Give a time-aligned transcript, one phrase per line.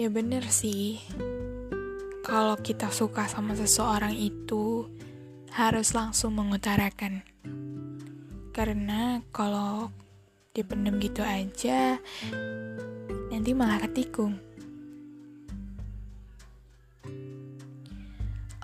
[0.00, 0.96] Ya bener sih,
[2.24, 4.88] kalau kita suka sama seseorang itu
[5.52, 7.20] harus langsung mengutarakan.
[8.56, 9.92] Karena kalau
[10.56, 12.00] dipendam gitu aja,
[13.28, 14.40] nanti malah ketikung.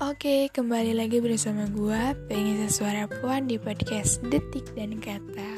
[0.00, 5.52] Oke, kembali lagi bersama gue, pengen suara puan di podcast Detik dan Kata.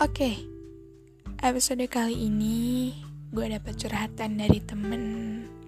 [0.00, 0.53] Oke,
[1.44, 2.88] Episode kali ini
[3.28, 5.02] gue dapat curhatan dari temen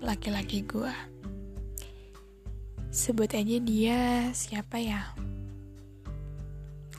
[0.00, 0.88] laki-laki gue.
[2.88, 5.12] Sebut aja dia siapa ya?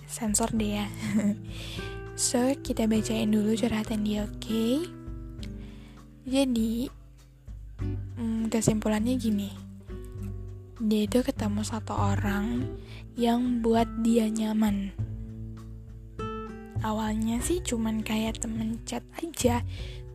[0.06, 0.86] Sensor deh ya.
[2.30, 4.46] so, kita bacain dulu curhatan dia, oke?
[4.46, 4.86] Okay?
[6.30, 6.86] Jadi,
[7.82, 9.50] hmm, kesimpulannya gini.
[10.78, 12.78] Dia itu ketemu satu orang
[13.18, 14.94] yang buat dia nyaman
[16.86, 19.62] awalnya sih cuman kayak temen chat aja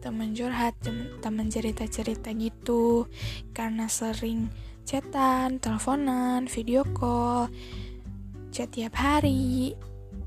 [0.02, 0.74] temen curhat
[1.22, 3.06] temen cerita-cerita gitu.
[3.54, 4.50] Karena sering
[4.82, 7.46] chatan, teleponan, video call,
[8.50, 9.78] chat tiap hari.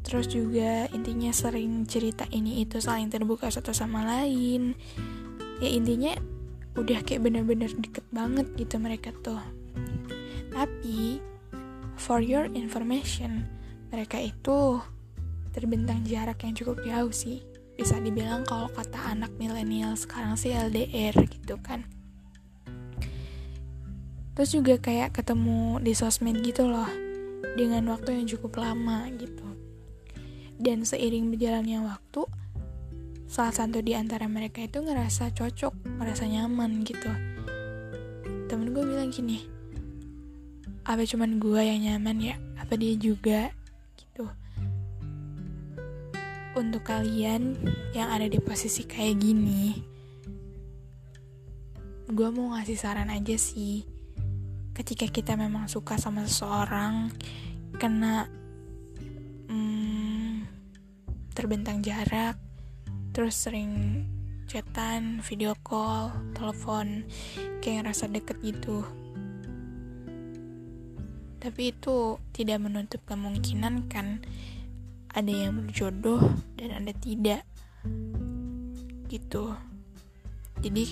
[0.08, 4.80] Terus juga intinya sering cerita ini itu saling terbuka satu sama lain.
[5.60, 6.16] Ya intinya
[6.80, 9.44] udah kayak bener-bener deket banget gitu mereka tuh.
[10.56, 11.20] Tapi
[12.00, 13.44] for your information
[13.92, 14.80] mereka itu
[15.56, 17.40] terbentang jarak yang cukup jauh sih.
[17.80, 21.88] Bisa dibilang kalau kata anak milenial sekarang sih LDR gitu kan.
[24.36, 26.92] Terus juga kayak ketemu di sosmed gitu loh
[27.56, 29.48] dengan waktu yang cukup lama gitu.
[30.60, 32.28] Dan seiring berjalannya waktu
[33.32, 37.08] salah satu di antara mereka itu ngerasa cocok merasa nyaman gitu.
[38.52, 39.56] Temen gue bilang gini
[40.86, 42.36] apa cuman gue yang nyaman ya?
[42.62, 43.50] Apa dia juga
[46.56, 47.60] untuk kalian
[47.92, 49.76] yang ada di posisi kayak gini,
[52.08, 53.84] gue mau ngasih saran aja sih.
[54.72, 57.12] Ketika kita memang suka sama seseorang,
[57.76, 58.32] kena
[59.52, 60.48] hmm,
[61.36, 62.40] terbentang jarak,
[63.12, 64.04] terus sering
[64.48, 67.04] chatan, video call, telepon,
[67.60, 68.88] kayak ngerasa deket gitu.
[71.44, 74.24] Tapi itu tidak menutup kemungkinan kan
[75.16, 76.20] ada yang berjodoh
[76.60, 77.48] dan ada tidak.
[79.08, 79.56] Gitu.
[80.60, 80.84] Jadi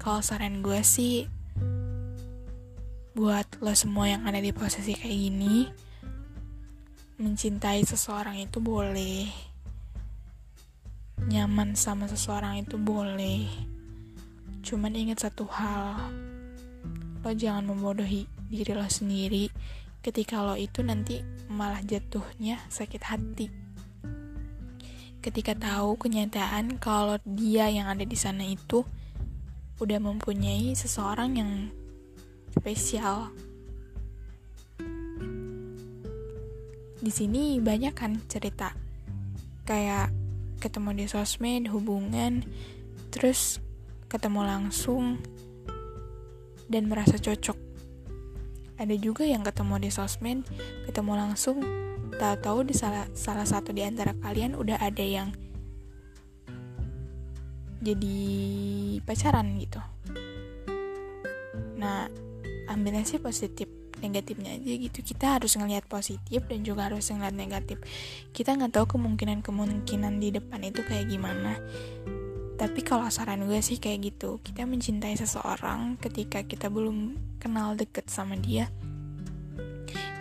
[0.00, 1.28] kalau saran gue sih
[3.12, 5.68] buat lo semua yang ada di posisi kayak gini
[7.20, 9.28] mencintai seseorang itu boleh.
[11.28, 13.44] Nyaman sama seseorang itu boleh.
[14.64, 16.00] Cuman ingat satu hal
[17.20, 19.52] lo jangan membodohi diri lo sendiri.
[20.00, 21.20] Ketika lo itu nanti
[21.50, 23.65] malah jatuhnya sakit hati
[25.26, 28.86] ketika tahu kenyataan kalau dia yang ada di sana itu
[29.82, 31.50] udah mempunyai seseorang yang
[32.54, 33.34] spesial.
[37.02, 38.70] Di sini banyak kan cerita
[39.66, 40.14] kayak
[40.62, 42.46] ketemu di sosmed, hubungan,
[43.10, 43.58] terus
[44.06, 45.18] ketemu langsung
[46.70, 47.58] dan merasa cocok.
[48.78, 50.46] Ada juga yang ketemu di sosmed,
[50.86, 51.58] ketemu langsung
[52.14, 55.34] tahu-tahu di salah salah satu di antara kalian udah ada yang
[57.82, 58.18] jadi
[59.04, 59.78] pacaran gitu.
[61.76, 62.08] Nah,
[62.72, 63.68] ambilnya sih positif
[64.00, 64.98] negatifnya aja gitu.
[65.02, 67.78] Kita harus ngelihat positif dan juga harus ngelihat negatif.
[68.32, 71.60] Kita nggak tahu kemungkinan kemungkinan di depan itu kayak gimana.
[72.56, 74.40] Tapi kalau saran gue sih kayak gitu.
[74.40, 78.72] Kita mencintai seseorang ketika kita belum kenal deket sama dia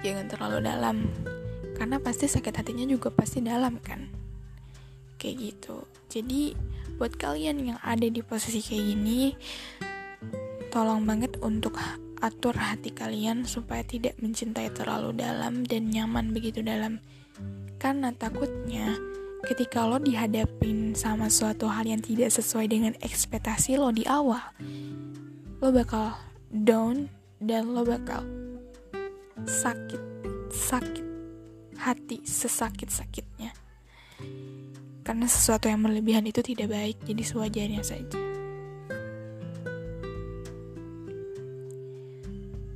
[0.06, 0.98] jangan terlalu dalam
[1.76, 4.08] karena pasti sakit hatinya juga pasti dalam kan?
[5.20, 5.84] Kayak gitu.
[6.08, 6.56] Jadi
[6.96, 9.36] buat kalian yang ada di posisi kayak gini
[10.72, 11.76] tolong banget untuk
[12.24, 17.04] atur hati kalian supaya tidak mencintai terlalu dalam dan nyaman begitu dalam.
[17.76, 18.96] Karena takutnya
[19.46, 24.42] ketika lo dihadapin sama suatu hal yang tidak sesuai dengan ekspektasi lo di awal
[25.62, 26.18] lo bakal
[26.50, 27.06] down
[27.38, 28.26] dan lo bakal
[29.46, 30.02] sakit
[30.50, 31.05] sakit
[31.78, 33.52] hati sesakit-sakitnya.
[35.06, 38.20] Karena sesuatu yang berlebihan itu tidak baik, jadi sewajarnya saja.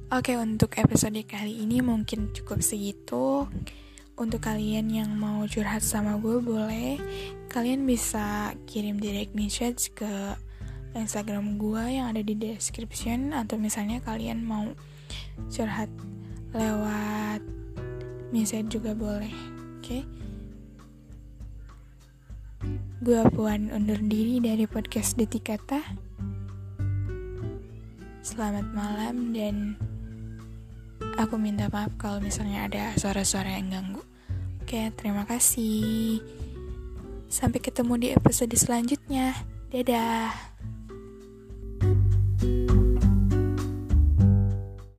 [0.09, 3.45] Oke, untuk episode kali ini mungkin cukup segitu.
[4.19, 6.99] Untuk kalian yang mau curhat sama gue boleh
[7.47, 10.35] Kalian bisa kirim direct message ke
[10.91, 14.75] Instagram gue yang ada di description Atau misalnya kalian mau
[15.47, 15.87] curhat
[16.51, 17.39] lewat
[18.29, 19.33] message juga boleh
[19.79, 20.03] oke okay?
[22.99, 25.79] Gue Puan undur diri dari podcast Detik Kata.
[28.19, 29.79] Selamat malam dan
[31.15, 34.03] aku minta maaf kalau misalnya ada suara-suara yang ganggu.
[34.59, 36.19] Oke, terima kasih.
[37.31, 39.31] Sampai ketemu di episode selanjutnya.
[39.71, 40.48] Dadah.